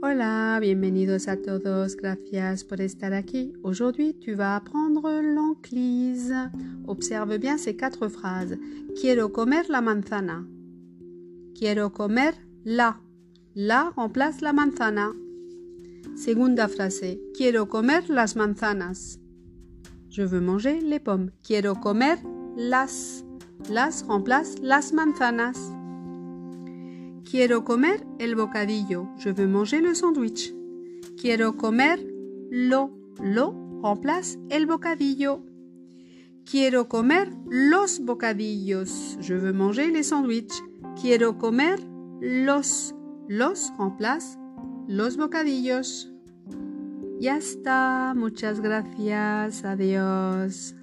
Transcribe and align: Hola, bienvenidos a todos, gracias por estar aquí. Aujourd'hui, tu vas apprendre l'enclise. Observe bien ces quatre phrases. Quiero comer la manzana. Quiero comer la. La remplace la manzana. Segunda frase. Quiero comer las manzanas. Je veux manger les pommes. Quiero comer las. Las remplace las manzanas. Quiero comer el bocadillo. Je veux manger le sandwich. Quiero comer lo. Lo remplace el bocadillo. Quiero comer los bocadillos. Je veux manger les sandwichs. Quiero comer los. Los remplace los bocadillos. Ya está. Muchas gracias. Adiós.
Hola, 0.00 0.58
bienvenidos 0.60 1.26
a 1.26 1.36
todos, 1.42 1.96
gracias 1.96 2.62
por 2.62 2.80
estar 2.80 3.12
aquí. 3.12 3.52
Aujourd'hui, 3.64 4.14
tu 4.14 4.36
vas 4.36 4.56
apprendre 4.56 5.20
l'enclise. 5.20 6.52
Observe 6.86 7.38
bien 7.38 7.58
ces 7.58 7.76
quatre 7.76 8.08
phrases. 8.08 8.60
Quiero 9.00 9.32
comer 9.32 9.68
la 9.68 9.80
manzana. 9.80 10.46
Quiero 11.58 11.92
comer 11.92 12.34
la. 12.62 13.00
La 13.54 13.90
remplace 13.96 14.40
la 14.40 14.52
manzana. 14.52 15.12
Segunda 16.14 16.68
frase. 16.68 17.20
Quiero 17.36 17.68
comer 17.68 18.08
las 18.08 18.36
manzanas. 18.36 19.18
Je 20.10 20.22
veux 20.22 20.40
manger 20.40 20.80
les 20.80 21.00
pommes. 21.00 21.32
Quiero 21.42 21.74
comer 21.74 22.18
las. 22.56 23.24
Las 23.68 24.06
remplace 24.06 24.60
las 24.62 24.92
manzanas. 24.92 25.58
Quiero 27.30 27.62
comer 27.62 28.06
el 28.18 28.36
bocadillo. 28.36 29.06
Je 29.18 29.28
veux 29.28 29.46
manger 29.46 29.82
le 29.82 29.94
sandwich. 29.94 30.54
Quiero 31.20 31.58
comer 31.58 31.98
lo. 32.50 32.90
Lo 33.20 33.52
remplace 33.82 34.38
el 34.48 34.64
bocadillo. 34.64 35.44
Quiero 36.50 36.88
comer 36.88 37.28
los 37.50 38.00
bocadillos. 38.00 39.18
Je 39.20 39.34
veux 39.34 39.52
manger 39.52 39.90
les 39.90 40.08
sandwichs. 40.08 40.62
Quiero 40.98 41.36
comer 41.36 41.78
los. 42.22 42.94
Los 43.28 43.72
remplace 43.78 44.38
los 44.86 45.18
bocadillos. 45.18 46.10
Ya 47.20 47.36
está. 47.36 48.14
Muchas 48.16 48.60
gracias. 48.60 49.66
Adiós. 49.66 50.77